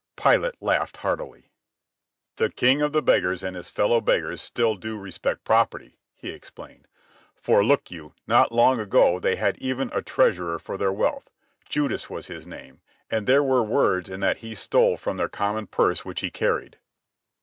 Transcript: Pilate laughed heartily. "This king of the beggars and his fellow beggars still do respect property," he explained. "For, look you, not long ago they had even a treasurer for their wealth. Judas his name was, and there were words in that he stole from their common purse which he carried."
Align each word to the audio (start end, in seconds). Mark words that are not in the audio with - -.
Pilate 0.15 0.59
laughed 0.59 0.97
heartily. 0.97 1.51
"This 2.37 2.53
king 2.55 2.81
of 2.81 2.91
the 2.91 3.03
beggars 3.03 3.43
and 3.43 3.55
his 3.55 3.69
fellow 3.69 4.01
beggars 4.01 4.41
still 4.41 4.73
do 4.73 4.97
respect 4.97 5.43
property," 5.43 5.99
he 6.15 6.31
explained. 6.31 6.87
"For, 7.35 7.63
look 7.63 7.91
you, 7.91 8.15
not 8.25 8.51
long 8.51 8.79
ago 8.79 9.19
they 9.19 9.35
had 9.35 9.59
even 9.59 9.91
a 9.93 10.01
treasurer 10.01 10.57
for 10.57 10.75
their 10.75 10.91
wealth. 10.91 11.29
Judas 11.69 12.05
his 12.05 12.47
name 12.47 12.81
was, 12.83 13.07
and 13.15 13.27
there 13.27 13.43
were 13.43 13.61
words 13.61 14.09
in 14.09 14.21
that 14.21 14.37
he 14.37 14.55
stole 14.55 14.97
from 14.97 15.17
their 15.17 15.29
common 15.29 15.67
purse 15.67 16.03
which 16.03 16.21
he 16.21 16.31
carried." 16.31 16.77